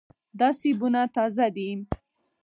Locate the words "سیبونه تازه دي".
0.59-1.69